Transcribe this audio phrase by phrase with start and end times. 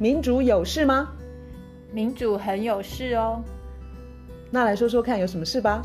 [0.00, 1.12] 民主有事吗？
[1.92, 3.44] 民主很有事哦。
[4.50, 5.82] 那来说说看，有什么事吧？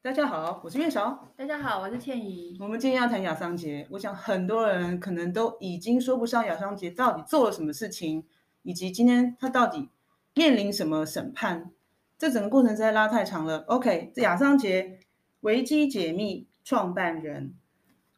[0.00, 1.28] 大家好，我是月韶。
[1.36, 2.56] 大家好，我是倩怡。
[2.58, 3.86] 我们今天要谈亚桑杰。
[3.90, 8.24] 我想很多人可能都已经说不上亚桑杰到底做了什么事情，
[8.62, 9.90] 以及今天他到底
[10.34, 11.70] 面临什么审判。
[12.16, 13.58] 这整个过程实在拉太长了。
[13.66, 15.00] OK，这亚桑杰，
[15.42, 17.52] 维基解密创办人，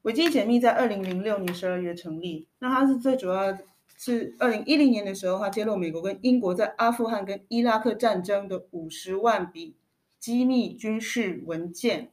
[0.05, 2.47] 维基解密在二零零六年十二月成立。
[2.59, 3.56] 那它是最主要
[3.97, 9.77] 是二零一零年的时候，它揭露美国跟英国在阿富汗跟伊拉克战争的五十万笔
[10.19, 12.11] 机密军事文件，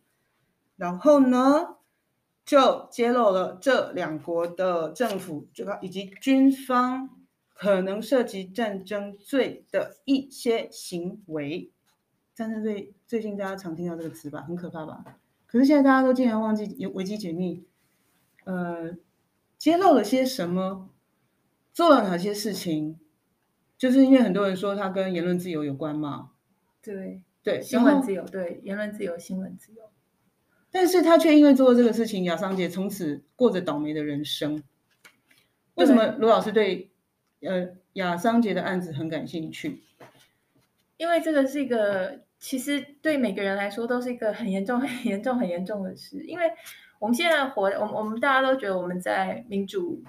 [0.77, 1.75] 然后呢，
[2.45, 7.09] 就揭露了这两国的政府这个以及军方
[7.53, 11.69] 可能涉及战争罪的一些行为。
[12.33, 15.03] 战争罪最近大家常听到这个词吧，很可怕吧？
[15.45, 17.65] 可是现在大家都竟然忘记有维基解密，
[18.43, 18.97] 呃，
[19.57, 20.89] 揭露了些什么，
[21.73, 22.99] 做了哪些事情？
[23.77, 26.31] 就是因为很多人说他跟言论自由有关嘛。
[26.81, 29.89] 对对，新闻自由，对言论自由，新闻自由。
[30.69, 34.63] 但是他却因为做了这个事情，雅桑杰从此过着倒霉的人生。
[35.75, 36.91] 为什么卢老师对
[37.41, 39.81] 呃雅桑杰的案子很感兴趣？
[40.97, 46.23] 因为这个是一个，其实对每个人来说都是一个很严重、很严重、很严重的事。
[46.25, 46.51] 因为
[47.01, 50.03] 我们现在活，我们我们大家都觉得我们在民主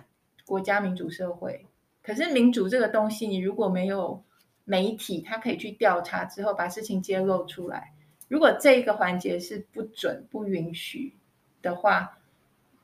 [0.44, 1.64] 国家、民主社会。
[2.02, 4.22] 可是民主这个东西，你如果没有
[4.64, 7.94] 媒体，它可以去调查之后把事情揭露出来，
[8.28, 11.14] 如果这一个环节是不准、不允许
[11.62, 12.18] 的话，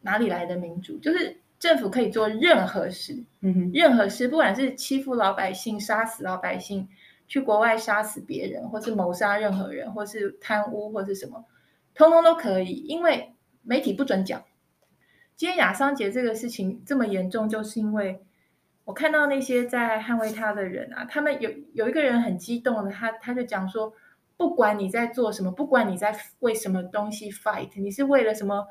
[0.01, 0.97] 哪里来的民主？
[1.01, 6.89] 就是政府可以做任何事，嗯哼，任何事，不管是欺负老百姓、杀死老百姓。
[7.31, 11.45] 去国外杀死别人，或是谋杀任何人，或是贪污，或是什么，
[11.95, 13.34] 通通都可以，因为
[13.69, 14.42] 媒体不准讲。
[15.36, 18.24] 今天亚桑杰这个事情这么严重，就是因为
[18.84, 23.92] 我看到那些在捍卫他的人啊，他们有有一个人很激动的，他他就讲说，
[24.39, 28.67] 不管你在做什么，不管你在为什么东西 fight，你是为了什么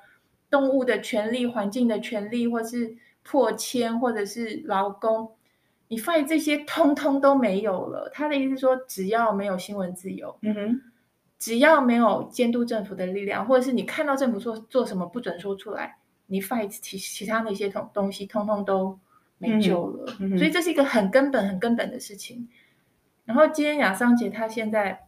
[0.49, 5.35] 动物的权利、环境的权利，或是破迁，或者是劳工。
[5.89, 8.09] 你发现这些通通都没有了。
[8.11, 10.81] 他的意思是说，只要没有新闻自由，嗯哼，
[11.39, 18.99] 只要没有监督政府的力量，或者是你看到政府做做什么不准说出来，你 fight 其其他那些东东西通通都
[19.37, 20.11] 没救了。
[20.37, 22.49] 所以这是一个很根本、很根本的事情。
[23.25, 25.07] 然后今天亚桑杰他现在，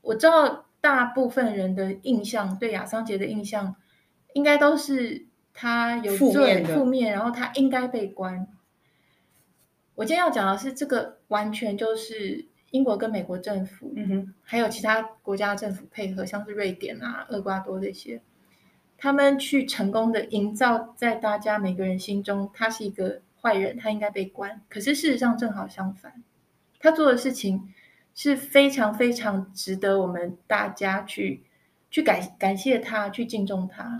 [0.00, 3.76] 我知道大部分人的印象对亚桑杰的印象，
[4.32, 8.46] 应该都是他有罪，负面的，负面，然后他应该被关。
[9.96, 18.20] 我今天要讲的是，这个完全就是英国跟美国政府，嗯哼，还有其他国家政府配合，像是瑞典啊、厄瓜多这些，
[18.98, 24.60] 他们去成功的营造在大家每个人心中，他是一个坏人，他应该被关。
[24.68, 26.22] 可是事实上正好相反，
[26.80, 27.72] 他做的事情
[28.14, 31.42] 是非常非常值得我们大家去
[31.90, 33.98] 去感感谢他，去敬重他。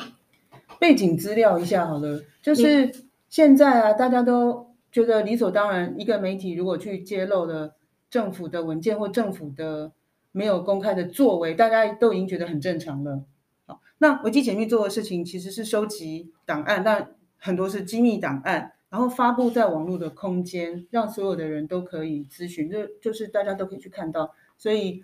[0.79, 2.93] 背景资料一下好了，就是
[3.29, 4.67] 现在啊，大家都。
[4.93, 7.75] 觉得理所当然，一个媒体如果去揭露了
[8.17, 9.93] 政府的文件或政府的
[10.33, 13.23] 没有公开的作为，大家都已经觉得很正常了。
[13.67, 24.35] 好，那维基解密做的事情其实是收集档案，但很多是机密档案，然后发布在网络的空间，让所有的人都可以咨询，就就是大家都可以去看到。
[24.57, 25.03] 所以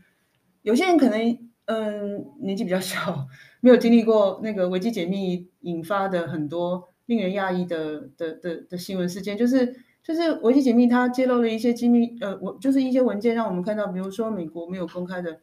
[0.63, 3.29] 有些人可能嗯年纪比较小，
[3.61, 6.89] 没有经历过那个维基解密引发的很多。
[7.07, 15.39] 令人讶异的的的的新闻事件，就是就是维基解密，它揭露了一些机密，呃，我就是一些文件，让我们看到，比如说美国没有公开的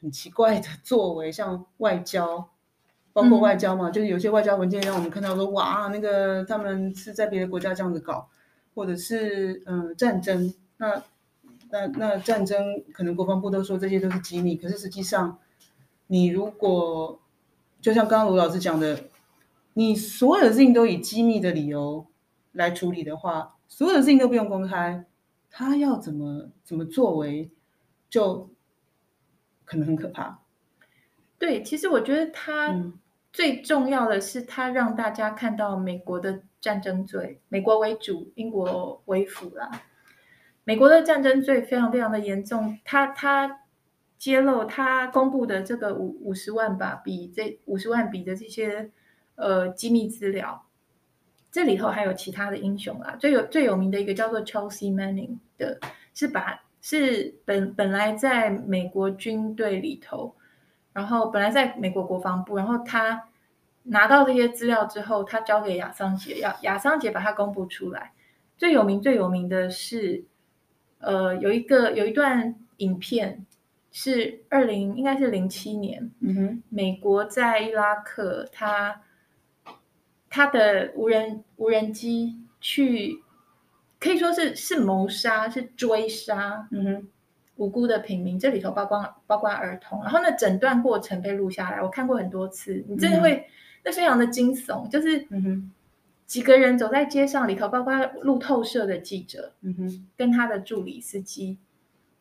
[0.00, 2.48] 很奇怪的 作为，像外交，
[3.12, 8.28] 包括外交嘛，嗯、就是有些外交文件让我们看到说，哇，那个他们是在别的国家这样子搞，
[8.74, 11.02] 或者是嗯、呃、战争，那
[11.70, 15.38] 那那战争可能国防部都说这些都是机密，可是实际上，
[16.06, 17.18] 你如果
[17.80, 19.04] 就像刚刚卢老师讲的。
[19.74, 22.04] 你所有的事情都以机密的理由
[22.50, 25.06] 来处理的话，所有的事情都不用公开，
[25.48, 27.50] 他要怎么怎么作为，
[28.10, 28.50] 就
[29.64, 30.40] 可能很可怕。
[31.38, 32.92] 对，其实我觉得他
[33.32, 39.70] 最重要的是，他让大家看到美国的战争罪，美国为主，英国为辅啦。
[40.64, 43.60] 美国的战争罪非常非常的严重，他他
[44.18, 48.90] 揭露他公布的这个五五十万吧，比，这五十万笔的这些。
[49.36, 50.66] 呃，机密资料，
[51.50, 55.78] 这里头还有其他的英雄啊，最有最有名的一个叫做 Chelsea Manning 的，
[56.14, 60.34] 是把是本本来在美国军队里头，
[60.92, 63.28] 然后本来在美国国防部，然后他
[63.82, 68.12] 拿到这些资料之后，他交给亚桑杰，亚亚桑杰把它公布出来。
[68.56, 70.24] 最有名最有名的是，
[70.98, 73.44] 呃，有一个有一段影片
[73.90, 79.00] 是二零应该是零七年，嗯哼，美国在伊拉克，他
[80.30, 83.20] 他的无人无人机去
[83.98, 87.08] 可以说是是谋杀，是追杀，嗯哼。
[87.56, 93.44] 无辜的平民，这里头包括包括儿童，然后那整段过程被录下来，我看过很多次，你真的会，嗯、
[93.84, 95.72] 那非常的惊悚，就是嗯哼
[96.24, 101.58] 几个人走在街上，里头包括路透社的记者，嗯哼，跟他的助理司机，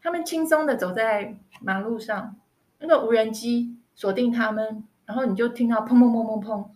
[0.01, 2.35] 他们轻松的走在马路上，
[2.79, 6.67] 那个无人机锁定他们，然后你就听到砰砰砰砰砰，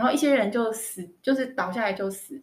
[0.00, 2.40] 然后一些人就死，就是倒下来就死，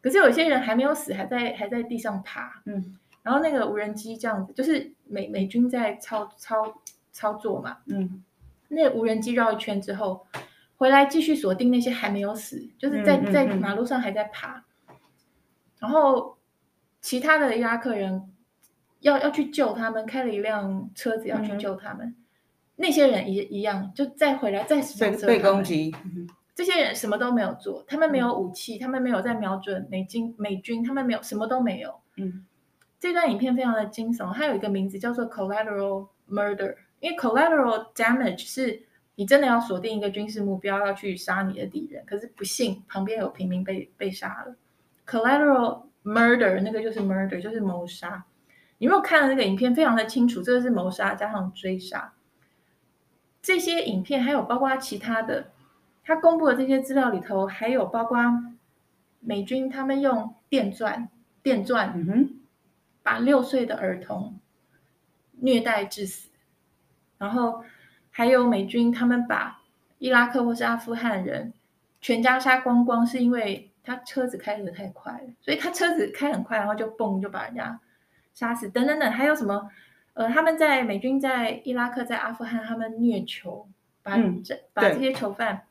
[0.00, 2.96] 可是有些人还没有死，还在还在地上爬，嗯。
[3.22, 6.80] 然后那个无人机这样子，就是美美军在操操
[7.12, 8.24] 操作嘛，嗯，
[8.68, 10.26] 那个无人机绕一圈之后，
[10.78, 13.32] 回来继续锁定那些还没有死，就是在嗯嗯嗯。
[13.34, 14.64] 在马路上还在爬，
[15.78, 16.38] 然后
[17.02, 18.32] 其他的伊拉克人
[19.00, 22.16] 要要去救他们，开了一辆车子要去救他们，嗯、
[22.76, 25.94] 那些人一一样就再回来再被被攻击，
[26.54, 32.46] 这些人什么都没有做，他们没有武器，嗯、他们没有在瞄准美军美军，他们没有什么都没有，嗯。
[33.00, 38.82] 这段影片非常的惊悚，它有一个名字叫做 collateral murder，因为 collateral damage 是
[39.16, 44.56] 你真的要锁定一个军事目标，要去杀你的敌人，可是不幸旁边有平民被被杀了。
[45.06, 48.24] collateral murder 那个就是 murder，就是谋杀。
[48.78, 52.14] 你如果看了那个影片，非常的清楚，这个是谋杀加上追杀。
[53.42, 55.50] 这些影片还有包括其他的，
[56.04, 58.18] 他公布的这些资料里头，还有包括
[59.20, 61.08] 美军他们用电钻
[61.42, 62.30] 电钻，嗯哼。
[63.06, 64.40] 把六岁的儿童
[65.32, 66.30] 虐待致死，
[67.18, 67.62] 然后
[68.10, 69.60] 还有美军他们把
[69.98, 71.52] 伊拉克或是阿富汗人
[72.00, 77.78] 全家杀光光，是因为他车子开得太快了，所以他车子开很快，然后就嘣就把人家
[78.32, 78.70] 杀死。
[78.70, 79.70] 等等等，还有什么？
[80.14, 83.68] 呃，他们在美军在伊拉克在阿富汗，他们虐囚，
[84.02, 85.64] 把这、嗯、把这些囚犯，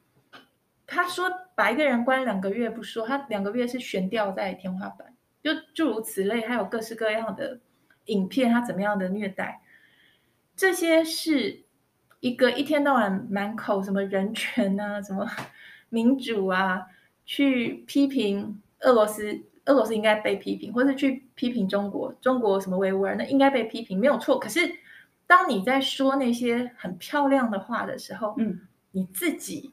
[0.86, 5.14] 他说把一个人关两个月不说，他两个月是悬吊在天花板。
[5.42, 7.60] 就诸如此类，还有各式各样的
[8.06, 9.62] 影片，他怎么样的虐待？
[10.56, 11.64] 这些是
[12.22, 15.28] 一个一天到晚满口什么人权啊、什么
[15.90, 16.86] 民主啊，
[17.26, 24.40] 去批评俄罗斯，俄罗斯应该被批评，或是去批评中国，中国什么维吾尔那应该被批评，没有错。
[24.40, 24.62] 可是
[25.28, 29.73] 当你在说那些很漂亮的话的时候，嗯，你自己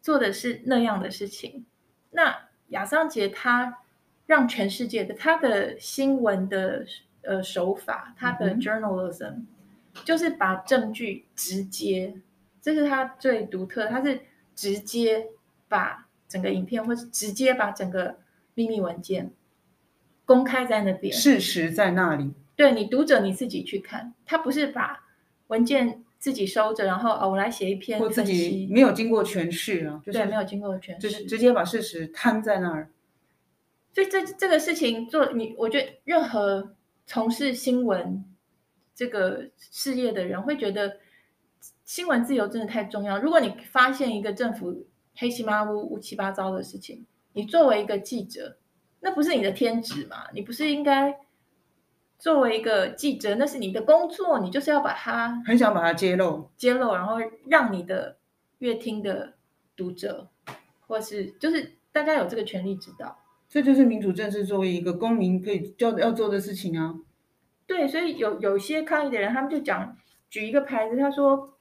[0.00, 1.64] 做的是那样的事情，
[2.10, 3.78] 那亚桑杰他。
[4.26, 6.86] 让全世界的他的新闻的
[7.22, 9.46] 呃手法，他的 journalism，、嗯、
[10.04, 12.14] 就是把证据直接，
[12.62, 14.20] 这是他最独特，他是
[14.54, 15.26] 直接
[15.66, 18.20] 把整个影片，或是直接把整个
[18.54, 19.32] 秘密文件
[20.24, 22.32] 公开在那边，事实在那里。
[22.54, 25.08] 对你读者你自己去看，他不是把
[25.48, 32.90] 文件自己收着，然后哦我来写一篇，或自己没有经过诠释啊，就是、对，没有经过诠释，就是直接把事实摊在那儿。
[33.92, 36.76] 所以这这个事情做你，我觉得任何
[37.06, 38.24] 从事新闻
[38.94, 40.98] 这个事业的人会觉得
[41.84, 43.18] 新闻自由真的太重要。
[43.18, 48.58] 如果你发现一个政府黑漆麻乌、乌七八糟的事情，你作为一个记者，
[49.00, 50.28] 那不是你的天职嘛？
[50.34, 51.18] 你不是应该
[52.20, 57.16] 作为一个记者，那是你的工作，你就是要把它很想把它揭露、揭露，然后
[57.48, 58.18] 让你的
[58.58, 59.34] 阅听的
[59.74, 60.28] 读者，
[60.86, 63.18] 或是就是大家有这个权利知道。
[63.48, 66.94] 这就是民主政治作为一个公民可以要要做的事情啊。
[67.66, 69.96] 对，所以有有些抗议的人，他们就讲
[70.28, 71.54] 举一个牌子，他说，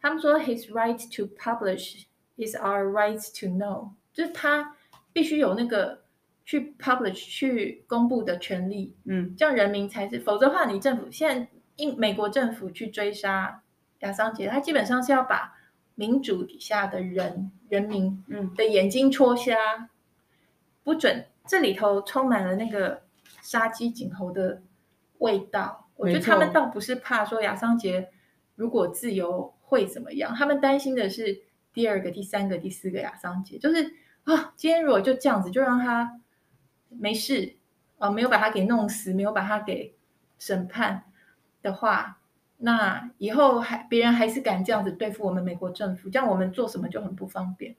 [0.00, 2.04] 他们说 His right to publish
[2.36, 4.76] is our right to know，就是他
[5.12, 6.02] 必须有那个
[6.46, 13.62] 去 publish 去公布的权利，嗯，这样人民才是，否则的话，你政府现在英美国政府去追杀
[13.98, 15.52] 亚桑杰，他基本上是要把
[15.94, 19.54] 民主底下的人人民嗯的眼睛戳瞎。
[19.74, 19.88] 嗯
[20.86, 21.26] 不准！
[21.48, 23.02] 这里头充满了那个
[23.42, 24.62] 杀鸡儆猴的
[25.18, 25.88] 味道。
[25.96, 28.08] 我觉得他们倒不是怕说亚桑杰
[28.54, 33.82] 如果自由会怎么样，他们担心的是第二个、第三个、第四个亚桑杰，就是
[34.22, 36.20] 啊，今天如果就这样子就让他
[36.98, 37.56] 没事
[37.98, 39.94] 啊，没有把他给弄死，没有把他给
[40.38, 41.04] 审判
[41.62, 42.20] 的话，
[42.58, 47.74] 那以后还别人还是敢这样子对付我们美国政府，这样我们做什么就很不方便。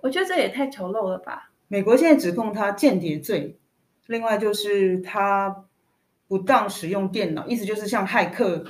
[0.00, 1.50] 我觉得这也太丑陋了吧！
[1.68, 3.58] 美国现在指控他间谍罪，
[4.06, 5.64] 另外就是他
[6.28, 8.64] 不当使用电脑，意思就是像骇客，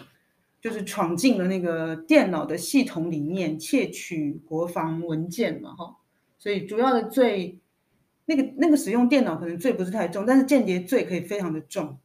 [0.61, 5.97] 就是闯进了那个电脑的系统里面窃取国防文件嘛，哈，
[6.39, 7.59] 所以主要的罪，
[8.27, 11.99] 那个那个使用电脑可能罪不是太重，但是间谍罪可以非常的重。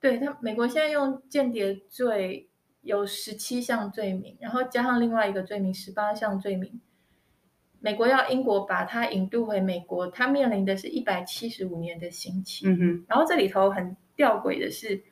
[0.00, 2.48] 对他，美国现在用间谍罪
[2.82, 6.80] 有十七项罪名，然后加上另外一个罪名，十八项罪名。
[7.80, 12.66] 美国要英国把他引渡回美国，他面临的是一百七十五年的刑期。
[12.66, 15.02] 嗯哼，然后这里头很吊诡的是，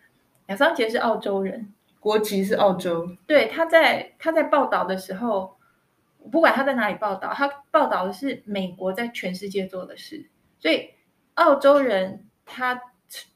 [0.48, 1.72] 亚桑杰是澳洲人。
[2.00, 5.55] 国籍是澳洲，对，他在他在报道的时候，
[6.30, 10.28] 不管他在哪里报道，他报道的是美国在全世界做的事，
[10.58, 10.90] 所以
[11.34, 12.80] 澳洲人他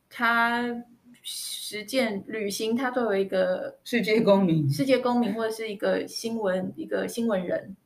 [0.09, 0.85] 他
[1.23, 7.77] 实践旅行他作为一个世界公民，世界公民或者是一个新闻一个新闻人，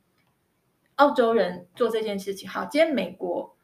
[0.97, 2.49] 澳洲人做这件事情。
[2.49, 3.57] 好，今天美国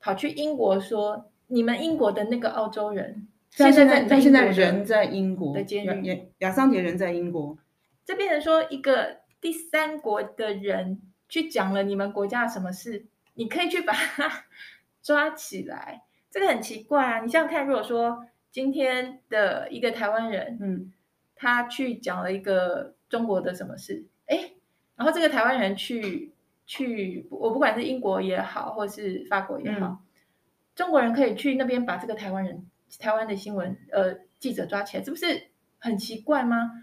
[0.00, 3.26] 跑去英国说，你们英国的那个澳洲人。
[3.52, 6.06] 现在在，他现在人在英国的监狱。
[6.06, 7.58] 亚亚桑杰人在英国。
[8.04, 14.44] 这变成说，一个第三国的人去讲了你们国家的什么事，你可以去把他
[15.02, 17.20] 抓起来，这个很奇怪啊！
[17.20, 20.92] 你想想看，如果说今天的一个台湾人，嗯，
[21.34, 24.52] 他去讲了一个中国的什么事，哎，
[24.96, 26.32] 然后这个台湾人去
[26.66, 29.98] 去，我不管是英国也好，或是法国也好，嗯，
[30.74, 32.66] 中国人可以去那边把这个台湾人。
[32.98, 35.46] 台湾的新闻，呃，记者抓起来，这不是
[35.78, 36.82] 很奇怪吗？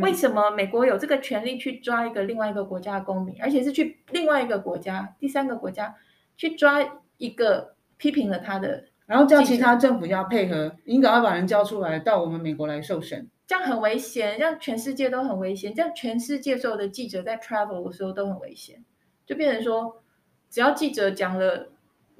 [0.00, 5.94] 为什么美国有这个权利去抓一个另外一个国家的公民，而且是去另外一个国家、第三个国家
[6.36, 6.78] 去抓
[7.16, 18.84] 一个批评了他的，然后叫其他政府要配合，应该要把人交出来到我们美国来受审，这样很危险，让全世界都很危险，这样全世界所有的记者在 travel 的时候都很危险，
[19.26, 20.02] 就变成说，
[20.50, 21.70] 只要记者讲了。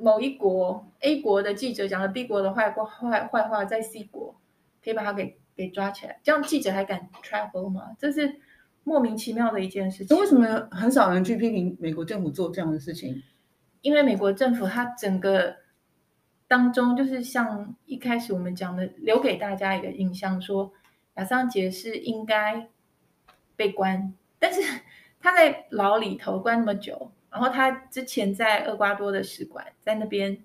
[0.01, 4.37] 某一国 A 国的记者讲了 B 国的坏话，坏坏话，在 C 国
[4.81, 7.97] 可以把他给给抓起来，这样记者还敢 travel 吗？
[7.99, 8.37] 这是
[8.85, 10.17] 莫名其妙的一件事情。
[10.17, 13.21] 为什么很少人去批评美国政府做这样的事情？
[13.81, 15.57] 因为美国政府它整个
[16.47, 20.73] 当中，就是像一开始我们讲的，留给大家一个印象，说
[21.17, 22.69] 亚桑杰是应该
[23.57, 24.63] 被关，但是
[25.19, 27.11] 他在牢里头关那么久。
[27.31, 30.39] 然后他之前在厄瓜多的使馆，在那边，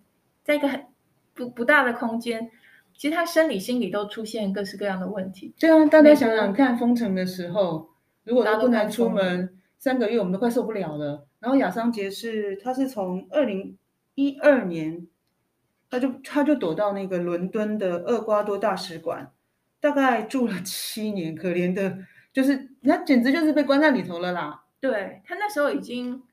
[0.43, 0.85] 在一个很
[1.33, 2.51] 不不大的空间，
[2.95, 5.53] 其实他生理心理都出现各式各样的问题。
[5.59, 7.89] 对啊，大家想想看，封城的时候，
[8.23, 11.27] 如果都不能出门，三个月我们都快受不了了。
[11.39, 13.77] 然后亚桑杰是，他是从二零
[14.15, 15.07] 一二年，
[15.89, 19.31] 他就他就躲到那个伦敦的厄瓜多大使馆，
[19.79, 21.99] 大概住了七年，可怜的，
[22.31, 24.63] 就是他简直就是被关在里头了啦。
[24.79, 26.23] 对，他那时候已经。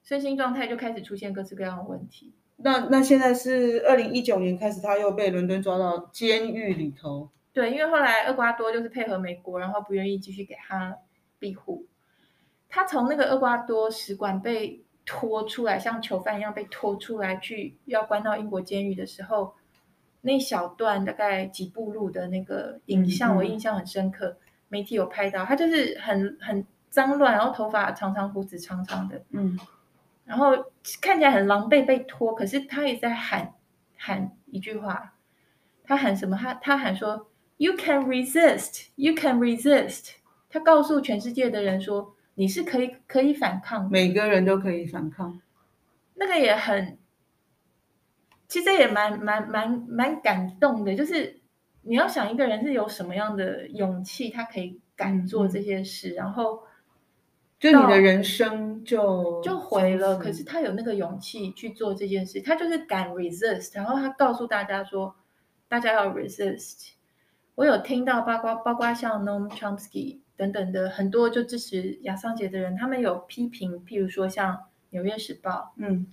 [0.00, 2.32] 身心状态就开始出现各式各样的问题。
[2.60, 7.30] 那那现在是二零一九年开始，他又被伦敦抓到监狱里头。
[7.52, 10.96] 对，因为后来厄瓜多就是配合美国，然后不愿意继续给他
[11.38, 11.86] 庇护。
[12.68, 19.54] 他从那个厄瓜多使馆被拖出来，像囚犯一样被拖出来，去要关到英国监狱的时候，
[20.22, 24.28] 那一小段大概几步路的那个影像，我印象很深刻。
[24.28, 24.36] 嗯、
[24.68, 29.22] 媒体有拍到，他就是很很脏乱，然后头发长长，胡子长长的。
[29.30, 29.58] 嗯。
[30.28, 30.52] 然后
[31.00, 33.54] 看起来很狼狈，被拖，可是他也在喊
[33.96, 35.14] 喊一句话，
[35.84, 36.36] 他喊什么？
[36.36, 40.10] 他他喊说：“You can resist, you can resist。”
[40.50, 45.40] 他告诉全世界的人说：“你是可以可以反抗，每个人都可以反抗。”
[46.14, 46.98] 那个也很，
[48.48, 50.94] 其实也蛮蛮蛮蛮感动的。
[50.94, 51.40] 就是
[51.80, 56.67] 你要想一个人是有什么样的勇气，他可以敢做这些事，嗯、然后。
[57.60, 65.16] 就你的人生就就毁了，可是他有那个勇气去做这件事，他就是敢 resist，然后他告诉大家说，
[65.66, 66.90] 大家要 resist。
[67.56, 76.06] 我有听到包括包括像 Noam Chomsky 等等的很多就支持亚桑杰的人，他们有批评，譬如说像纽约时报，嗯，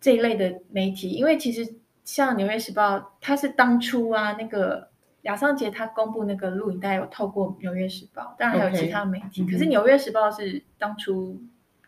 [0.00, 4.89] 这一类的媒体，因为其实像纽约时报，它是当初啊那个。
[5.22, 9.42] 亚桑杰他公布那个录影带有透过《纽约时报》，当然还有其他媒体。
[9.42, 9.52] Okay.
[9.52, 11.38] 可是《纽约时报》是当初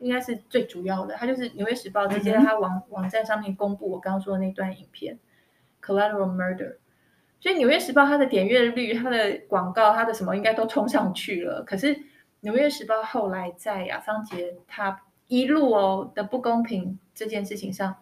[0.00, 5.18] 应该是最主要的，它就是《纽约时报》直接在它网、嗯、网站上面公布我刚刚说的那段影片
[5.86, 6.56] 《Collateral Murder》。
[7.40, 11.62] 所以《纽约时报》它的点阅率、它的广告、它的什么应该都冲上去了。
[11.62, 11.94] 可是
[12.40, 17.92] 《纽约时报》后来在亚桑杰他一路哦的不公平这件事情上，《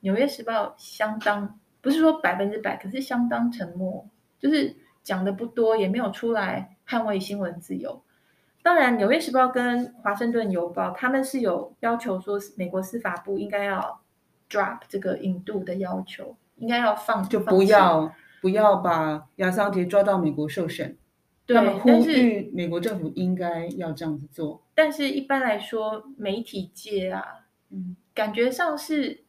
[0.00, 4.06] 纽约时报》相当不是说百分之百，可是相当沉默。
[4.44, 8.02] 就是讲的不多，也没有出来捍卫新闻自由。
[8.62, 14.02] 当然，《纽约时报》跟《华盛顿邮报》他们是有要求说，美国司法部应该要
[14.50, 20.94] drop 这个引渡的要求，应该要放，就不要不要把亚桑杰抓到美国受审。
[21.46, 24.62] 对，呼但是吁美国政府应该要这样子做。
[24.74, 29.24] 但是一般来说，媒体界啊，嗯，感觉上是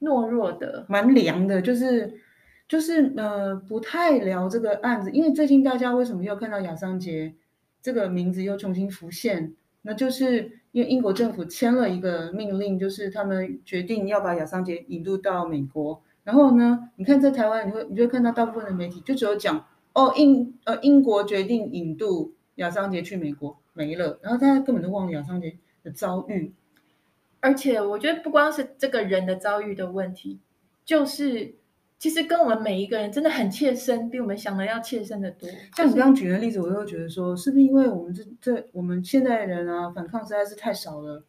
[0.00, 2.20] 懦弱的，蛮凉的，就是
[2.66, 7.34] 就是呃，不太聊这个案子，因为最近大家为什么又看到亚桑杰
[7.82, 9.54] 这个名字又重新浮现？
[9.82, 16.02] 那就是因为英国政府签了一个命令，就是他们决定要把亚桑杰引渡到美国。
[16.24, 26.54] 然后呢，你看在台湾，你会你就会看到大部分的媒体就只有讲哦，英呃英国决定引渡亚桑杰去美国没了，然后大家根本都忘了亚桑杰的遭遇。
[27.40, 30.40] 而且我觉得不光是这个人的遭遇的问题，
[30.82, 31.56] 就是
[31.98, 35.48] 其实跟我们每一个人真的很切身，比我们想的要切身的多。
[35.76, 41.24] 像你刚刚举的例子，我又觉得说，是不是因为我们这这我们现在的人啊，反抗实在是太少了，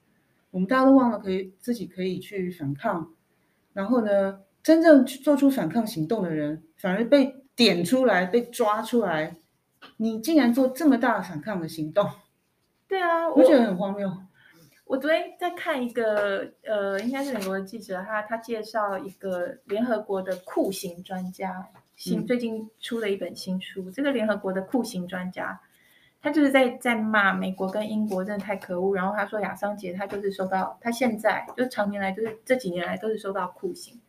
[0.51, 3.13] 我们大家都忘了可以自己可以去反抗，
[3.73, 9.37] 然后呢，真正去做出反抗行动的人，反而被点出来、被抓出来。
[9.97, 12.09] 你竟然做这么大的反抗的行动，
[12.87, 14.11] 对啊，我觉得很荒谬。
[14.85, 23.89] 我昨天在看一个，呃，应该是美国的记者，他他介绍一个联合国的酷刑专家，新最近出了一本新书。
[23.89, 25.59] 嗯、这个联合国的酷刑专家，
[26.21, 28.93] 他就是在在骂美国跟英国真的太可恶。
[28.93, 33.99] 然后他说亚桑杰他就是受到，他现在就是常年来就是这几年来都是受到酷刑。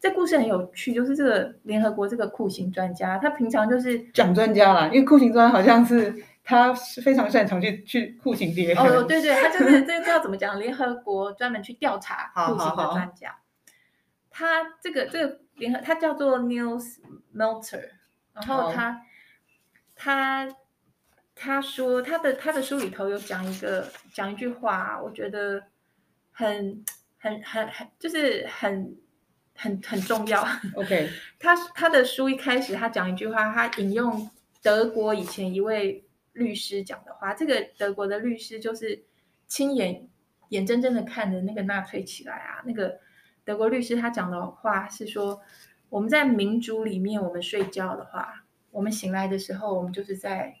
[0.00, 6.12] 这故事很有趣，就是这个联合国这个酷刑专家，他平常就是讲专家啦，因为酷刑专家好像是
[6.48, 8.78] 他是非常擅长去去酷刑别人。
[8.78, 10.58] 哦，对对，他就是这个叫怎么讲？
[10.58, 13.38] 联合国专门去调查酷刑的专家。
[14.30, 17.00] 好好好，他这个这个联合，他叫做 News
[17.36, 17.90] Melter，
[18.32, 19.00] 然后他好
[19.94, 20.48] 他
[21.34, 25.64] 他说他的他的书里头有讲一个讲一句话，我觉得
[26.32, 26.82] 很
[27.18, 28.96] 很很很就是很。
[29.60, 30.46] 很很重要。
[30.76, 34.30] OK， 他他的书一开始他讲一句话，他引用
[34.62, 36.06] 德国以前一位
[36.38, 37.34] 律师讲的话。
[37.34, 39.04] 这个德国的律师就是
[39.46, 40.08] 亲眼
[40.48, 42.62] 眼睁睁的看着那个纳粹起来啊。
[42.64, 42.98] 那个
[43.44, 45.40] 德国律师他讲的话是说，
[45.90, 50.54] 我们在民主里面，我们睡觉的话，我们醒来的时候，我们就是在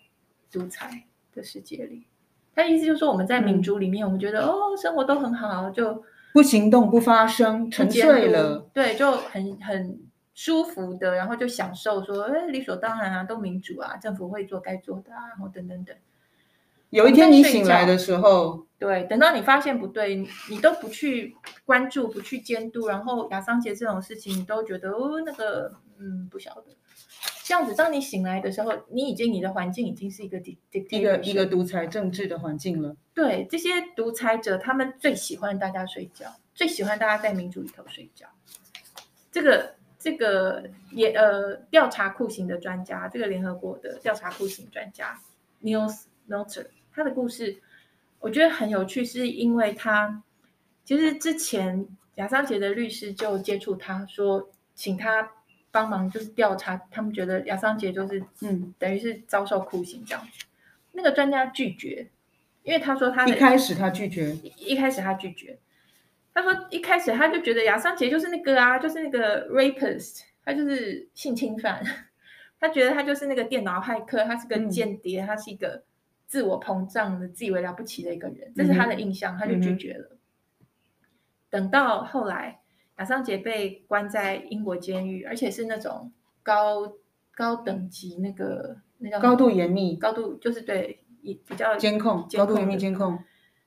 [0.50, 2.06] 独裁的世界里。
[2.54, 6.04] 他意思就是说，我们在民主里面，我们觉得、嗯、哦，生活都很好，就。
[6.30, 9.98] 不行动，不发声，沉睡了，对，就很很
[10.38, 15.96] 舒服的，然后就享受说，哎，理所当然啊，都民主啊，政府会做该做的啊，然后等等等。
[16.90, 26.66] 有一天你醒来的时候，对，等到你发现不对，你都不去关注，不去监督，然后亚桑杰这种事情，你都觉得哦，那个，嗯，不晓得。
[27.42, 30.38] 这样子，当你醒来的时候，你已经你的环境已经是一个
[30.70, 32.94] 一个一个独裁政治的环境了。
[33.12, 38.28] 对，这些独裁者，他们最喜欢大家睡觉，最喜欢大家在民主里头睡觉。
[39.32, 45.18] 这个这个也呃，调查酷刑的专家，这个联合国的调查酷刑专家
[45.62, 47.56] Nils Notter，他的故事
[48.20, 50.22] 我觉得很有趣，是因为他
[50.84, 55.30] 其实之前亚桑杰的律师就接触他说，请他。
[55.70, 60.46] 帮忙就是调查，他们觉得亚桑杰就是嗯，等于是遭受酷刑这样子。
[60.92, 62.08] 那个专家拒绝，
[62.62, 65.58] 因为他说他一开始他拒绝，一开始他拒绝。
[66.40, 71.82] 他说一开始他就觉得亚桑杰就是那个啊，就是那个 rapist，他就是性侵犯。
[72.60, 75.82] 他觉得他就是那个电脑骇客，他是个间谍，嗯、他是一个
[76.26, 80.10] 自我膨胀的、自以为了不起的一个人，这是他的印象，他就拒绝了。
[80.12, 80.66] 嗯、
[81.50, 82.60] 等到后来。
[82.98, 86.10] 亚桑杰被关在英国监狱，而且是那种
[86.42, 86.94] 高
[87.32, 93.16] 高等级那个那叫高度严密，高度就是对比较监控，高度严密监控。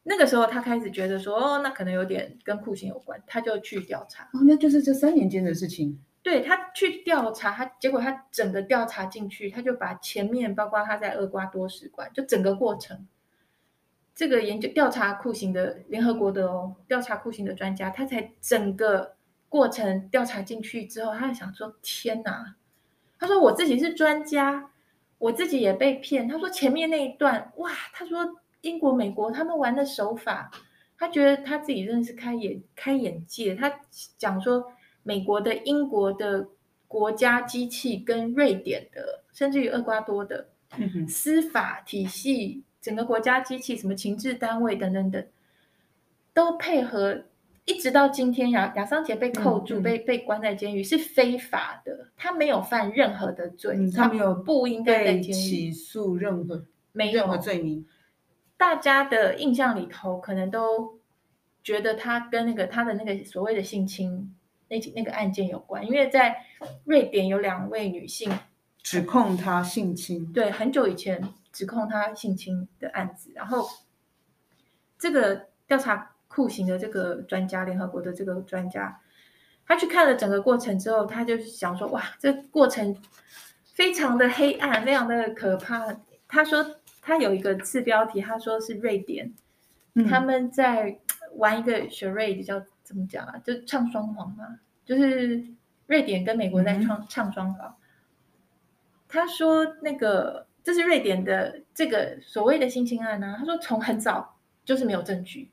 [0.04, 4.24] 那个时候他开始觉得说，哦，那可能有点跟酷刑有关，他就去调查。
[4.34, 6.00] 哦，那就是这三年间的事情。
[6.24, 13.08] 对，他去调查，他结果他整个调查进去，他就把前面包括他在厄瓜多使馆，就整个过程。
[14.14, 19.16] 这个研究调查酷刑的联合国的哦，调查酷刑的专家，他才整个。
[19.52, 22.56] 过程调查进去之后，他就想说：“天哪！”
[23.20, 24.72] 他说：“我自己是专家，
[25.18, 30.52] 我自己也被骗。”他说：“前面那一段，哇！”他说：“英国、美国他们玩的手法，
[30.98, 33.56] 他觉得他自己真的是开眼开眼界。
[33.56, 33.72] 他
[34.18, 34.72] 讲说，
[35.04, 36.48] 美国的、英国的
[36.88, 40.50] 国家机器跟瑞典的，甚至于厄瓜多的
[41.08, 45.26] 司法体系，整个国家机器，什么情治单位等等等，
[46.34, 47.24] 都配合。”
[47.66, 52.08] 一直到今天，亚亚桑杰被扣住，嗯、被被关在监狱是非法的。
[52.18, 57.86] 他没有犯任何的罪，嗯、他没有不应该被起诉任何没有任何罪名。
[58.62, 61.00] 大家的印象里头，可能都
[61.64, 64.36] 觉得他跟那个他的那个所谓的性侵
[64.68, 66.46] 那那个案件有关，因为在
[66.84, 68.32] 瑞典有两位女性
[68.84, 73.68] 指控他性侵，对，很久以前指控他性侵的案子，然后
[75.00, 79.02] 这个调查酷刑的这个专家，联合国的这个专家，
[79.66, 82.96] 他去看了整个过程之后，他就想说，哇，这过程
[83.74, 85.98] 非常的黑暗，非常的可怕。
[86.28, 86.64] 他说
[87.02, 89.34] 他有一个次标题，他说是瑞典，
[89.96, 91.00] 嗯、他们在
[91.36, 93.42] 玩一个 charade，叫怎么讲啊？
[93.44, 95.44] 就唱双簧嘛，就是
[95.88, 97.76] 瑞典跟美国在唱、嗯、唱双簧。
[99.08, 103.36] 他说：“那个这是瑞典的这个所谓的性侵案呢、啊。
[103.38, 105.50] 他说从很早就是没有证据，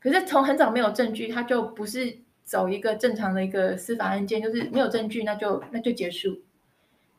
[0.00, 6.40] 可是从很早没有证据，他就不是走一个正常的一个司法案件，就是没有证据那就那就结束，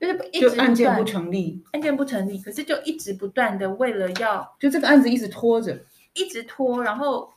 [0.03, 5.79] 就是一直案件不成立，案件不成立，可是就一直不断的为了要就这个案子一直拖着，
[6.13, 7.31] 一直拖，然后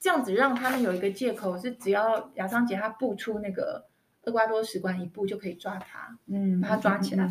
[0.00, 3.86] 这样子让他们有一个借口是只要亚桑杰他步出那个。”
[4.26, 7.30] 厄瓜多使馆一步就可以抓他，嗯，把他抓起来。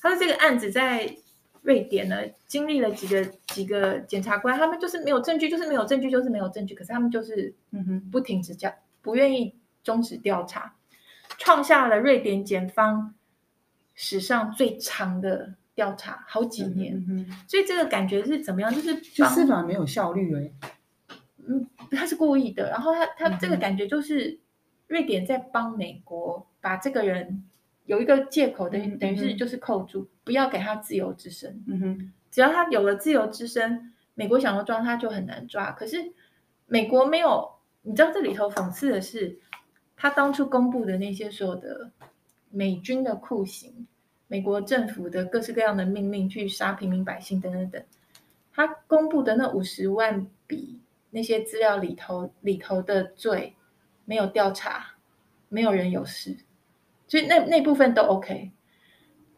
[0.00, 1.14] 他说这个案子在
[1.60, 2.16] 瑞典呢，
[2.46, 6.74] 经历了几个几个检察官，他们就是没有证据，就是没有证据，就是没有证据。
[6.74, 10.76] 可是他们就是嗯哼，不停止讲，不愿意终止调查，
[11.36, 13.14] 创下了瑞典检方
[14.02, 16.96] 史上最长的调查，好几年。
[16.96, 18.74] 嗯嗯、所以这个感觉是怎么样？
[18.74, 20.50] 就是就司法没有效率哎。
[21.46, 22.70] 嗯，他是故意的。
[22.70, 24.30] 然后他他这个感觉就是。
[24.30, 24.38] 嗯
[24.90, 27.44] 瑞典在帮美国把这个人
[27.84, 31.62] 有一个借口，等于等于是就是扣住，不要给他自由之身。
[31.68, 35.70] 嗯哼，只要他有了自由之身，美国想要抓他就很难抓。
[35.70, 36.12] 可是
[36.66, 39.38] 美国没有，你知道这里头讽刺的是，
[39.94, 41.92] 他当初公布的那些所有的
[42.50, 43.86] 美军的酷刑，
[44.30, 47.82] 美国政府的各式各样的命令去杀平民百姓等等等，
[48.54, 50.78] 他公布的那五十万笔
[51.10, 53.54] 那些资料里头里头的罪。
[54.06, 54.94] 没有调查，
[55.48, 56.36] 没有人有事，
[57.06, 58.50] 所以那那部分都 OK。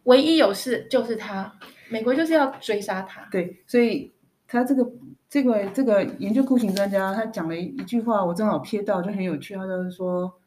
[0.05, 1.59] 唯一有事就是他，
[1.91, 3.29] 美国就是要追杀他。
[3.31, 4.11] 对，所以
[4.49, 4.91] 他这个
[5.29, 9.55] 这个这个研究酷刑专家，他讲了一一句话，我正好瞥到，就很有趣。
[9.55, 10.41] 他就是说，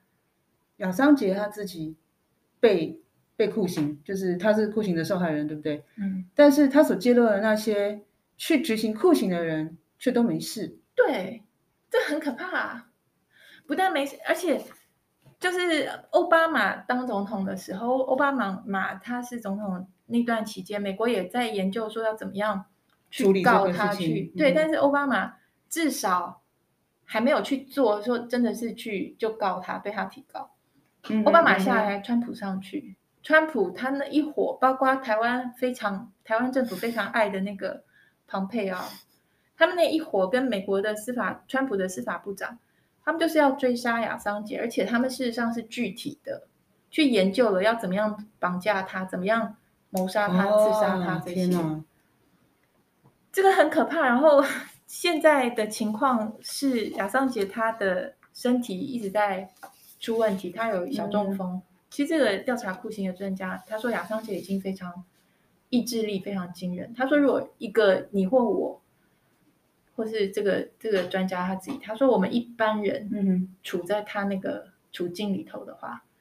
[0.78, 1.96] 亚桑杰他自己
[2.60, 3.00] 被
[3.36, 5.84] 被酷刑，就是他是酷刑的受害人，对不对？
[5.98, 6.26] 嗯。
[6.34, 8.04] 但是他所揭露的那些
[8.38, 10.80] 去执行酷刑的人，却都没事。
[10.96, 11.44] 对，
[11.90, 12.90] 这很可怕啊。
[13.68, 14.62] 不但没事，而且
[15.40, 22.66] 就是奥巴马当总统的时候，奥巴马马他是总统那段期间，美国也在研究说要怎么样
[23.10, 24.32] 去告他去。
[24.38, 25.34] 对，嗯、但是奥巴马
[25.68, 26.44] 至少
[27.04, 30.52] 还没有去做，说真的是去就告他，对他提告。
[31.10, 32.96] 嗯、奥巴马下来，川普上去，
[33.26, 37.84] 川普他那一伙，包括台湾非常台湾政府非常爱的那个
[38.28, 38.86] 庞佩奥，
[39.58, 42.60] 他们那一伙跟美国的司法，川普的司法部长。
[43.04, 46.48] 他们就是要追杀亚桑杰，而且他们事实上是具体的
[46.92, 49.58] 去研究了要怎么样绑架他，怎么样
[49.90, 51.50] 谋杀他、哦、刺杀他这些。
[53.32, 54.02] 这个很可怕。
[54.02, 54.44] 然后
[54.86, 59.52] 现在的情况是，亚桑杰他的身体一直在
[60.00, 61.52] 出问题，他有小中风。
[61.54, 61.62] 嗯、
[61.96, 65.06] 其实这个调查酷刑的专家他说，亚桑姐已经非常
[65.70, 66.94] 意志力非常惊人。
[66.94, 68.82] 他说，如果一个你或我。
[69.96, 76.12] 或是这个这个专家他自己，他说我们一般人，嗯，处在他那个处境里头的话，嗯、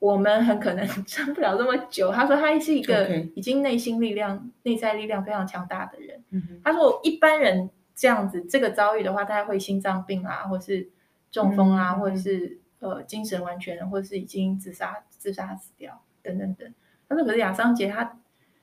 [0.00, 2.12] 我们很可能 撑不了这么久。
[2.12, 6.22] 他说他是一个已经内心力量.内在力量非常强大的人。
[6.28, 10.90] 嗯、他说一般人这样子这个遭遇的话，他会心脏病啊，或是
[11.30, 16.74] 中风啊，嗯、或者是呃精神完全，或者是已经自杀自杀死掉等等等。
[17.08, 18.18] 他说可是亚桑杰他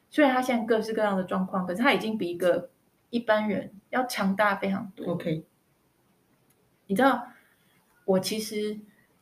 [0.10, 2.70] 虽然他现在各式各样的状况，可是他已经比一个。
[3.10, 5.14] 一般人要强大非常多。
[5.14, 5.46] OK，
[6.88, 7.30] 你知道，
[8.04, 8.82] 我其实，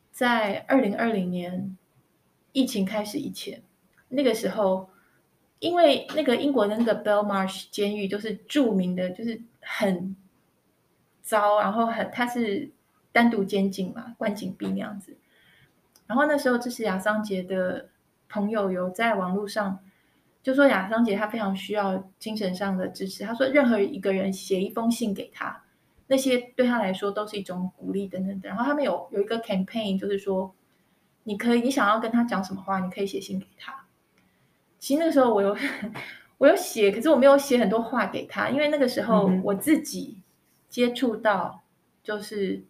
[0.09, 1.77] 在二零二零年
[2.51, 3.61] 疫情开始以前，
[4.09, 4.89] 那个时候，
[5.59, 10.15] 因为那个英国的那个 Belmarsh 监狱就是著名的，就是很
[11.21, 12.71] 糟，然后很它是
[13.15, 15.15] 单独监禁嘛，关禁闭那样子。
[16.05, 17.87] 然后那时候，支持亚桑杰的
[18.27, 19.79] 朋友有在网络上。
[20.43, 23.23] 就说亚桑杰他非常需要精神上的支持。
[23.23, 25.63] 他说，任何一个人写一封信给他，
[26.07, 28.49] 那些对他来说都是一种鼓励等等等。
[28.49, 30.53] 然后他们有有一个 campaign，就是说，
[31.23, 33.87] 你可以你想要跟他讲什么话，你可以写信给他。
[34.77, 35.57] 其实那个时候我有
[36.37, 40.21] 我有写，可是我没有写很多话给他，因为那个时候我自己
[40.69, 41.63] 接触到，
[42.03, 42.63] 就是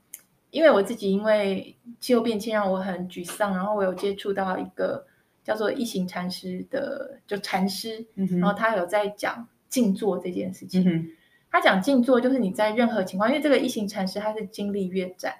[0.56, 5.06] 因为我自己因为气候变迁让我很沮丧，然后我有接触到一个。
[5.46, 10.84] 叫做一行禅师的，就禅师，嗯、然后他有在讲静坐这件事情。
[10.90, 11.12] 嗯、
[11.52, 15.36] 他讲静坐就是你在任何情况，因为这个一行禅师他是经历越战，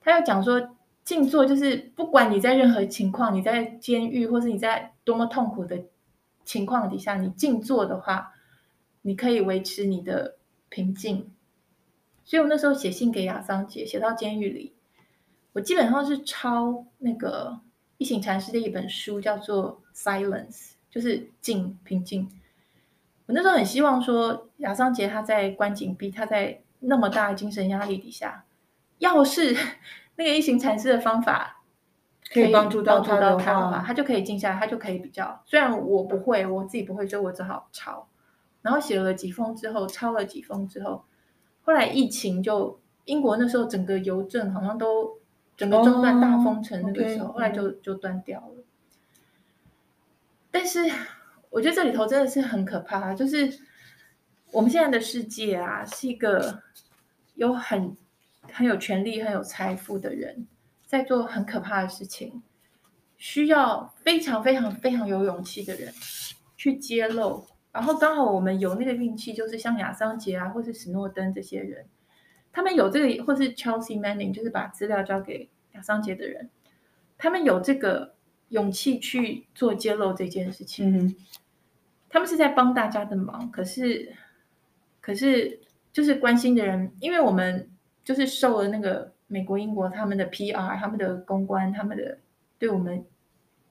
[0.00, 0.70] 他要讲说
[1.04, 5.84] 静坐就是不管你在任何情况，你在监狱或是你在多么痛苦的
[6.46, 8.32] 情况底下，你静坐的话，
[9.02, 10.38] 你可以维持你的
[10.70, 11.30] 平静。
[12.26, 14.74] 所以我那时候写信给亚桑杰，写到监狱里，
[15.52, 17.60] 我基本上是抄那个
[17.98, 20.50] 一行禅师的一本书，叫做《Silence》，
[20.90, 22.28] 就是静平静。
[23.26, 28.44] 我那时候很希望说，亚桑杰他在关紧闭，他在那么大的精神压力底下，
[28.98, 29.56] 要是
[30.16, 31.62] 那个一行禅师的方法
[32.32, 35.40] 可以帮助到他的话，他就可以静下来，他就可以比较。
[35.46, 38.08] 虽然我不会，我自己不会，所以我只好抄。
[38.62, 41.04] 然后写了几封之后，抄了几封之后。
[41.66, 45.18] 后来疫情就英国那时候整个邮政好像都
[45.56, 47.34] 整个中断大封城，那个时候，oh.
[47.34, 48.64] 后来就就断掉了。
[50.52, 50.88] 但是
[51.50, 53.58] 我觉得这里头真的是很可怕，就是
[54.52, 56.62] 我们现在的世界啊，是一个
[57.34, 57.96] 有很
[58.52, 60.46] 很有权力、很有财富的人
[60.86, 62.44] 在做很可怕的事情，
[63.16, 65.92] 需要非常非常非常有勇气的人
[66.56, 67.44] 去揭露。
[67.76, 71.84] 然后刚好我们有那个运气，就是像亚桑杰啊，或是史诺登这些人，
[72.50, 76.48] 他们有这个，或是 Chelsea Manning，就是把资料交给亚桑杰的人，
[77.18, 78.14] 他们有这个
[78.48, 80.96] 勇气去做揭露这件事情。
[80.96, 81.14] 嗯、
[82.08, 84.14] 他们是在帮大家的忙，可是，
[85.02, 85.60] 可是
[85.92, 87.68] 就是关心的人，因为我们
[88.02, 92.18] 就是受了那个美国、英国他们的 PR、他们的公关、他们的
[92.58, 93.04] 对我们。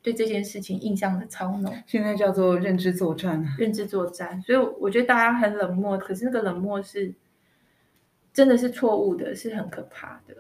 [0.06, 3.44] 对这件事情印象的超浓，现在叫做认知作战。
[3.58, 7.12] 认知作战，所以我觉得大家很冷漠，可是那个冷漠是
[8.32, 10.36] 真的是错误的，是很可怕的。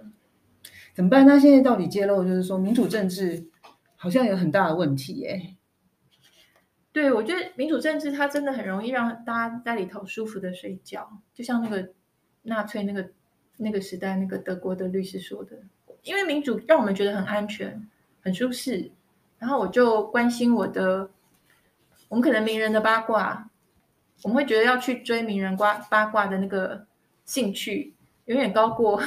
[0.94, 1.26] 怎么办？
[1.26, 3.44] 他现在到底揭露，就是说民主政治
[3.96, 5.56] 好像有很大的问题耶。
[6.92, 11.90] 对，我觉得民主政治它真的很容易让大家在里头舒服的睡觉，就像那个
[12.44, 13.10] 纳粹那个
[13.58, 15.58] 那个时代那个德国的律师说的，
[16.04, 17.90] 因为民主让我们觉得很安全、
[18.22, 18.92] 很舒适。
[19.38, 21.10] 然后我就关心我的，
[22.10, 23.50] 我们可能名人的八卦，
[24.24, 26.88] 我们会觉得要去追名人八八卦的那个
[27.26, 27.94] 兴趣，
[28.26, 29.00] 远远高过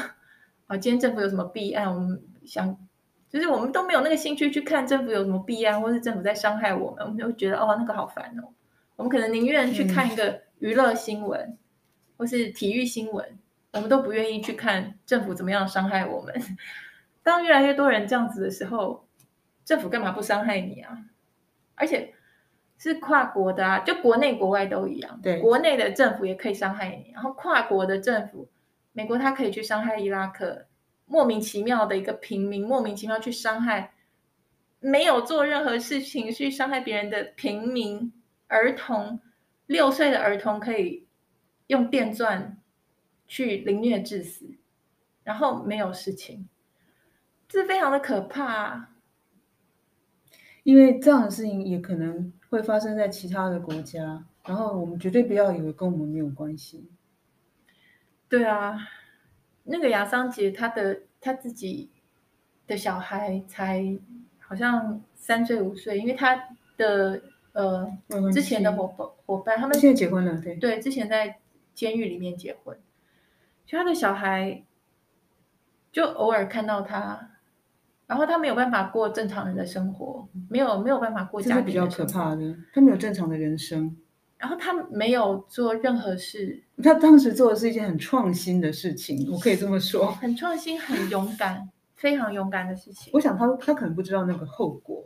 [0.67, 2.77] 啊，今天政府有什么弊案，我们想，
[3.31, 8.49] 就是我们都没有那个兴趣去看政府有什么弊案，或是政府在伤害我们，我们就会觉得哦，那个好烦哦。
[8.97, 11.59] 我们可能宁愿去看一个娱乐新闻，嗯、
[12.19, 13.39] 或是体育新闻，
[13.73, 16.35] 我们都不愿意去看政府怎么样伤害我们。
[17.25, 19.08] 当越来越多人这样子的时候。
[19.69, 20.99] 政府干嘛不伤害你啊？
[21.75, 22.15] 而且
[22.79, 25.21] 是跨国的啊，就国内国外都一样。
[25.23, 28.49] 对，国内的政府也可以伤害你，然后跨国的政府，
[28.93, 30.65] 美国他可以去伤害伊拉克，
[31.05, 33.93] 莫名其妙的一个平民，莫名其妙去伤害
[34.81, 38.11] 没有做任何事情去伤害别人的平民
[38.47, 39.21] 儿童，
[39.67, 41.07] 六岁的儿童可以
[41.67, 42.57] 用电钻
[43.27, 44.47] 去凌虐致死，
[45.25, 46.49] 然后没有事情，
[47.47, 48.95] 这非常的可怕啊。
[50.69, 56.87] 因为这样的事情也可能会发生在其他的国家，然后我们绝对不要以为跟我们没有关系。
[58.29, 58.79] 对啊，
[59.65, 61.89] 那个亚桑杰他的他自己
[62.67, 63.83] 的小孩才
[64.41, 66.37] 好像三岁五岁，因为他
[66.77, 67.91] 的呃
[68.31, 71.39] 之前的伙伴伙伴他们现在结婚了，对对，之前在
[71.73, 72.79] 监狱里面结婚，
[73.65, 74.63] 就他的小孩
[75.91, 77.31] 就偶尔看到他。
[78.09, 81.87] 然后他没有办法过正常人的生活，没有没有办法过家庭的生活。
[81.87, 83.95] 这是比较可怕的，他没有正常的人生。
[84.39, 86.65] 然后他没有做任何事。
[86.83, 90.11] 他当时做的是一件很创新的事情，我可以这么说。
[90.13, 93.11] 很创新，很勇敢，非常勇敢的事情。
[93.13, 95.05] 我想他他可能不知道那个后果，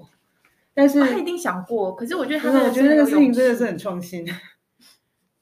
[0.73, 1.97] 但是他一定想过。
[1.97, 4.25] 可是我觉得他，我觉得那个事情真的是很创新。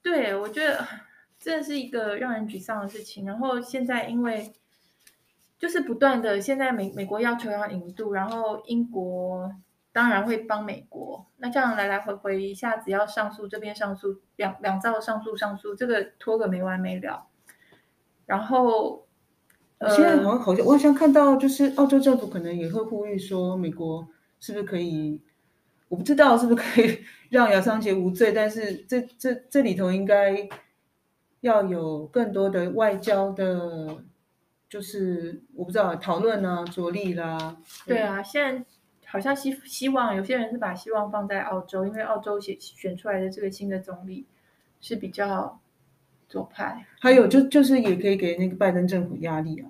[0.03, 0.83] 对，我觉得
[1.39, 3.27] 真的是一个让人沮丧的事情。
[3.27, 4.51] 然后现在因为。
[5.61, 9.55] 就是不断的，现在美美国要求要引渡，然后英国
[9.93, 11.27] 当然会帮美国。
[11.37, 17.27] 那这样来来回回一下子要上诉，这边上诉两两造上诉上诉，这个拖个没完没了。
[18.25, 19.07] 然后，
[19.77, 24.09] 呃，现在好像好像我好像看到，就是澳洲政府可能也会呼吁说，美国
[24.41, 25.21] 是不是可以？
[25.89, 30.49] 我不知道是不是可以 让亚桑杰无罪，但是这这这里头应该
[31.43, 34.03] 要有更多的外交的。
[34.71, 37.57] 就是我不知道讨论啊，着力啦。
[37.85, 38.65] 对啊，现在
[39.05, 44.27] 好像希希望有些人是把希望放在澳洲，因为澳洲选选出来的这个新的总理
[44.81, 45.61] 是比较
[46.29, 46.87] 左派。
[47.01, 49.69] 还有就就是也可以给那个拜登政府压力啊。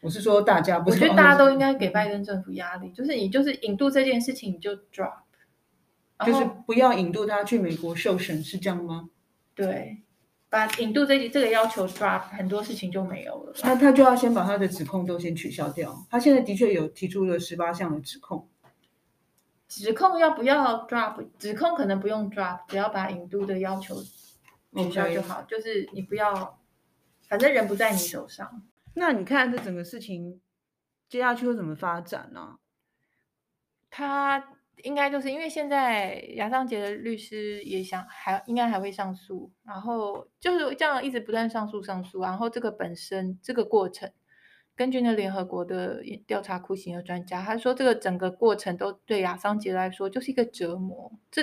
[0.00, 5.18] 我是说大家不，我觉得大家都应该给拜登政府压力，就是你就是引渡这件事情你就 drop，
[6.24, 9.10] 就是不要引渡他去美国受审，是这样吗？
[9.54, 9.98] 对。
[10.50, 13.54] 把引渡这这个要求 drop，很多事情就没有了。
[13.62, 15.96] 那他就要先把他的指控都先取消掉。
[16.10, 18.48] 他现在的确有提出了十八项的指控。
[19.68, 21.24] 指控要不要 drop？
[21.38, 23.94] 指控可能不用 drop，只要把引渡的要求
[24.74, 25.42] 取消就好。
[25.42, 25.46] Okay.
[25.46, 26.58] 就是你不要，
[27.28, 28.62] 反正人不在你手上。
[28.94, 30.40] 那你看这整个事情
[31.08, 32.58] 接下去会怎么发展呢？
[33.88, 34.56] 他。
[34.84, 44.10] 应该就是因为现在亚桑杰的律师也想还应该还会上诉，然后就是这样一直不断上诉上诉，然后这个本身这个过程，
[44.76, 51.42] 根据那联合国的调查酷刑的专家，他说这个整个过程都对亚桑杰来说就是一个折磨，这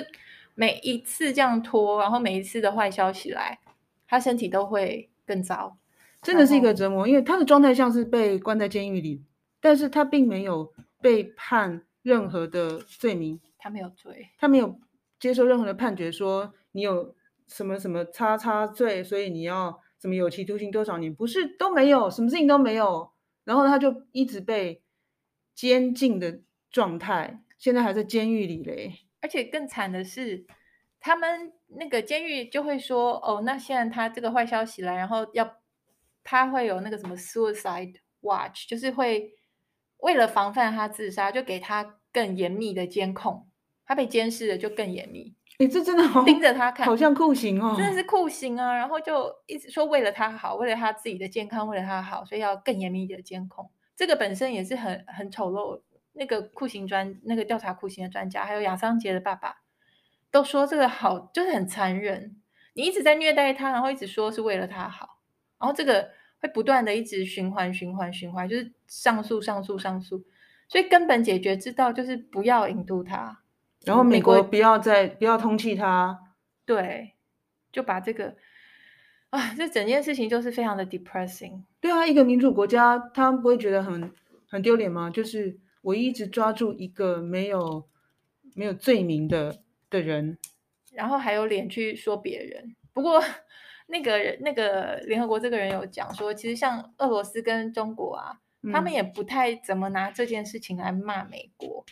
[0.54, 3.58] 每一次这样拖，然后每一次的坏消息来，
[4.06, 5.76] 他身体都会更糟，
[6.22, 9.22] 真的是一个折磨，因为他的状态像是被关在监狱里，
[9.60, 11.82] 但是他并没有被判。
[12.02, 14.80] 任何的罪名，他没有罪，他没有
[15.18, 17.14] 接受任何的判决，说你有
[17.46, 23.12] 什么什么叉叉罪，所以你要什么有期徒刑多少年，不是都没有，什么事情都没有，
[23.44, 24.82] 然后他就一直被
[25.54, 28.94] 监禁的状态，现在还在监狱里嘞。
[29.20, 30.46] 而且更惨的是，
[31.00, 35.56] 他们那个监狱就会说，哦，那现在他这个坏消息来，然后要
[36.22, 39.32] 他会有那个什么 suicide watch，就是会
[39.98, 41.96] 为了防范他自杀，就给他。
[42.10, 43.46] 更严密的监控，
[43.84, 45.36] 他被监视的就更严密。
[45.58, 48.74] 哎，这真的好盯着他看，好像酷刑哦，真的是酷刑啊！
[48.74, 53.70] 然后就一直说为了他好，为了他自己的健康，为了他好，所以要更严密的监控。
[53.94, 55.82] 这个本身也是很很丑陋。
[56.14, 59.58] 那个酷刑专，那个调查酷刑的专家，还有亚桑杰的爸爸，
[60.32, 62.40] 都说这个好就是很残忍。
[62.72, 65.20] 你一直在虐待他，然后一直说是为了他好，
[65.60, 70.24] 然后这个会不断的一直循环循环循环，就是上诉上诉上诉。
[70.68, 73.42] 所以根本解决之道就是不要引渡他，
[73.84, 76.18] 然后美国不要再不要通缉他，
[76.66, 77.14] 对，
[77.72, 78.36] 就把这个
[79.30, 81.62] 啊，这整件事情就是非常的 depressing。
[81.80, 84.12] 对啊，一个民主国家，他不会觉得很
[84.46, 85.08] 很丢脸吗？
[85.08, 87.88] 就是我一直抓住一个没有
[88.54, 90.36] 没有罪名的的人，
[90.92, 92.76] 然后还有脸去说别人。
[92.92, 93.22] 不过
[93.88, 98.38] 那个那个联合国这个人有讲说，其实像俄罗斯跟中国啊。
[98.72, 101.86] 他们也不太怎么拿这件事情来骂美国。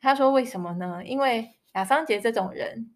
[0.00, 1.02] 他说：“为什么呢？
[1.04, 2.94] 因为亚桑杰这种人，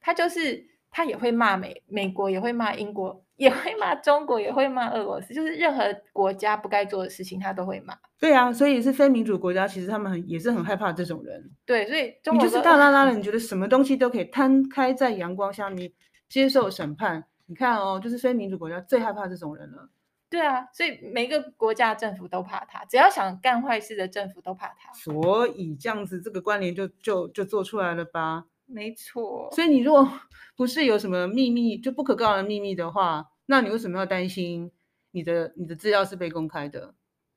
[0.00, 7.98] 他就是他也会骂美美国，也会骂英国，也会骂中国，也会骂俄罗斯，就是任何国家不该做的事情，他都会骂。
[8.20, 11.50] 对啊，所以是非民主国家，其实他们很也是很害怕这种人。
[11.66, 15.92] 对，所以你就是大拉拉的，你觉得什么东西都可以摊开在阳光下面
[16.28, 17.24] 接受审判？
[17.50, 19.90] 你看哦，就是非民主国家最害怕这种人了。”
[20.30, 24.92] 对啊，所以每个国家政府都怕他，只要想干坏事的政府都怕他。
[24.92, 28.44] 所以这样子，这个关联就就就做出来了吧？
[28.66, 29.50] 没错。
[29.52, 30.08] 所以你如果
[30.56, 34.70] 不是有什么秘密，就不可告人秘密的话，那你为什么要担心
[35.10, 36.94] 你的你的资料是被公开的？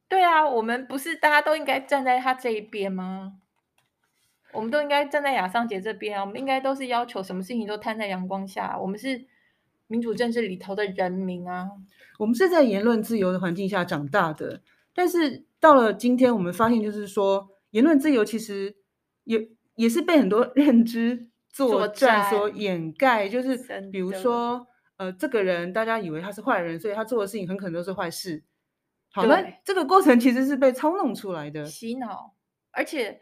[0.08, 3.40] 对啊，我们不是大家都应该站在他这一边吗？
[4.52, 6.22] 我们都应该站在亚桑杰这边啊！
[6.24, 9.26] 我们应该都是要求什么事情都摊在阳光下，我们是。
[9.94, 11.70] 民主政治里头的人民啊，
[12.18, 14.60] 我们是在言论自由的环境下长大的，
[14.92, 18.76] 但是到了今天，我们发现就是说，言论自由其实
[19.26, 23.56] 也也是被很多认知作战所掩盖，就是
[23.92, 24.66] 比如说，
[24.98, 28.44] 呃，这个人大家以为他是坏人，所以他做的事情很可能都是坏事。
[29.12, 32.34] 好了，这个过程其实是被操弄出来的，洗脑，
[32.72, 33.22] 而且。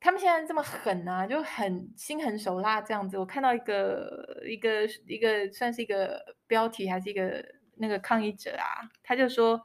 [0.00, 3.18] 他们现在这么狠啊，就很心狠手辣这样子。
[3.18, 7.44] 我看到一个一个一个算是一个标题还是一个
[7.76, 9.60] 那个抗议者啊，他就说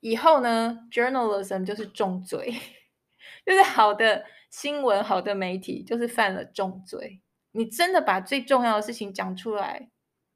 [0.00, 2.54] 以后呢，journalism 就是重罪，
[3.46, 7.22] 就是好的新闻、好的媒体就是犯了重罪。
[7.52, 9.88] 你真的把最重要的事情讲出来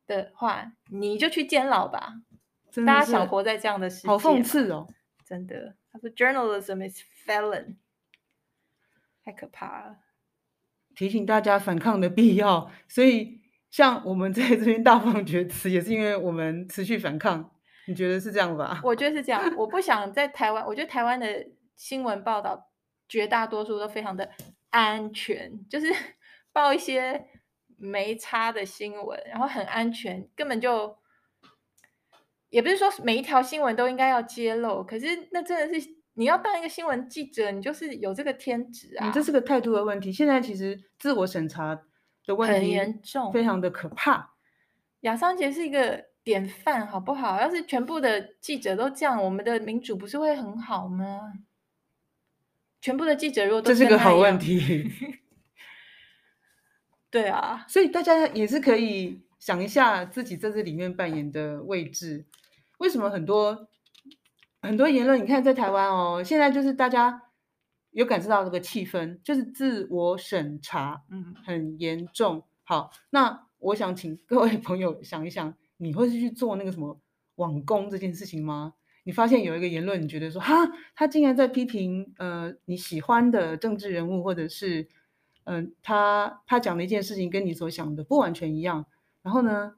[0.06, 2.14] 的话，你就去监牢吧。
[2.86, 4.86] 大家想活在这样的世界，好讽刺哦，
[5.26, 5.74] 真的。
[5.92, 7.76] 他说 journalism is felon。
[9.28, 9.98] 太可怕了！
[10.96, 12.70] 提醒大家反抗的必要。
[12.88, 17.54] 所以，像我们在这边大放厥词，也是因为我们持续反抗。
[17.86, 18.80] 你觉得是这样吧？
[18.82, 19.54] 我觉得是这样。
[19.54, 22.70] 我不想在台湾，我觉得台湾的新闻报道
[23.06, 24.30] 绝大多数都非常的
[24.70, 25.94] 安全，就是
[26.50, 27.26] 报一些
[27.76, 30.96] 没差的新闻，然后很安全，根本就
[32.48, 34.82] 也不是说每一条新闻都应该要揭露。
[34.82, 35.97] 可是那真的是。
[36.18, 39.06] 你要当一个新闻记者，你就是有这个天职啊！
[39.06, 40.12] 你这是个态度的问题。
[40.12, 41.80] 现在其实自我审查
[42.26, 44.34] 的问题很严重，非常的可怕。
[45.02, 47.40] 亚桑杰是一个典范，好不好？
[47.40, 51.34] 要是全部的记者都这样，我们的民主不是会很好吗？
[52.80, 54.90] 全部的记者如果都这是个好问题。
[57.10, 62.26] 对啊，所以大家也是可以想一下自己在这里面扮演的位置。
[62.78, 63.68] 为什么很多？
[64.68, 67.22] 很多言论，你看在台湾哦，现在就是大家
[67.92, 72.44] 有感受到这个气氛，就是自我审查，嗯，很严重。
[72.64, 77.00] 好，那我想请各位 朋友想一想，你会是去做那个什么
[77.36, 78.74] 网攻这件事情吗？
[79.04, 80.54] 你发现有一个言论，你觉得说哈，
[80.94, 84.86] 他竟然在批评呃你喜欢的政治人物，或者是
[85.44, 88.84] 嗯、呃、他他讲的一件事情跟你所想的不完全一样，
[89.22, 89.76] 然后呢，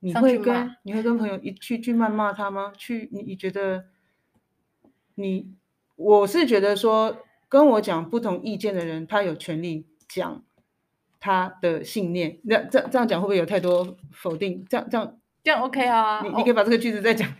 [0.00, 2.72] 你会跟你会跟朋友一去去谩骂他吗？
[2.76, 3.84] 去你你觉得
[5.14, 5.54] 你
[5.96, 7.18] 我是觉得说。
[7.52, 10.42] 跟我讲不同意见的人，他有权利讲
[11.20, 12.40] 他的信念。
[12.44, 14.64] 那这这样讲会不会有太多否定？
[14.70, 16.22] 这样这样这样 OK 啊？
[16.22, 17.32] 你你可以把这个句子再讲、哦、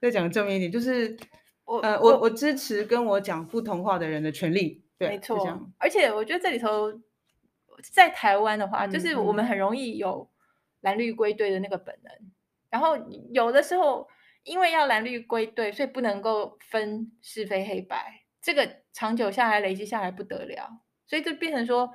[0.00, 1.14] 再讲正面一点，就是
[1.66, 4.82] 我呃我我支持跟我讲不同话的人的权利。
[4.96, 5.70] 对，没错。
[5.76, 6.90] 而且我觉得这里头
[7.92, 10.30] 在台湾的话、嗯，就是我们很容易有
[10.80, 12.32] 蓝绿归队的那个本能、嗯，
[12.70, 12.96] 然后
[13.32, 14.08] 有的时候
[14.46, 18.22] 因为要蓝绿归队，所以不能够分是非黑白。
[18.40, 21.90] 这个长久下来累积下来不得了，所以就变成说，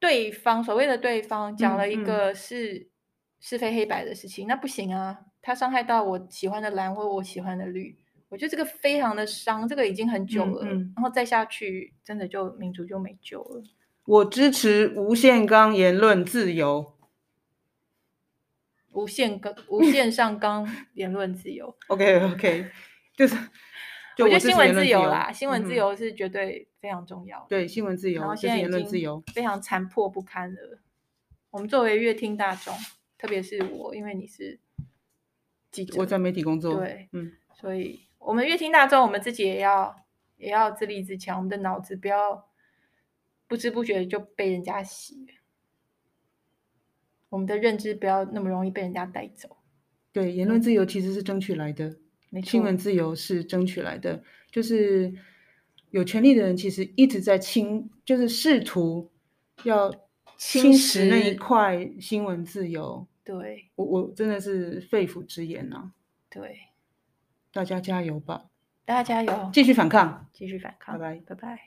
[0.00, 2.90] 对方所谓的对方讲了一个是、嗯嗯、
[3.38, 7.96] 是非黑白的事情，那不行啊，他伤害到我喜欢的蓝或我喜欢的绿，
[8.28, 13.62] 我觉得这个非常的伤，这个已经很久了，然后再下去真的就民主就没救了。
[14.06, 16.94] 我支持无限纲言论自由，
[19.00, 21.74] 无限纲无限上纲言论自由。
[21.88, 22.70] OK OK，
[23.16, 23.36] 就是。
[24.18, 30.78] 我觉得新闻自由啦，新闻自由是绝对非常重要对，新闻自由，然后现在言论自由非常残破不堪了。
[31.48, 32.74] 我们作为乐听大众，
[33.16, 34.60] 特别是我，因为你是
[35.70, 40.04] 记者，我在媒体工作，对，嗯，所以我们乐听大众，我们自己也要
[40.36, 42.46] 也要自立自强，我们的脑子不要
[43.48, 45.26] 不知不觉就被人家洗，
[47.30, 49.56] 我们的认知不要那么容易被人家带走。
[50.12, 51.96] 对，言论自由其实是争取来的。
[52.44, 55.12] 新闻自由是争取来的，就是
[55.90, 59.10] 有权利的人其实一直在侵，就是试图
[59.64, 59.90] 要
[60.36, 63.06] 侵蚀那一块新闻自由。
[63.24, 65.92] 对，我我真的是肺腑之言呐、啊。
[66.28, 66.58] 对，
[67.52, 68.44] 大家加油吧！
[68.84, 71.60] 大家加油，继续反抗，继续反抗，拜拜，拜拜。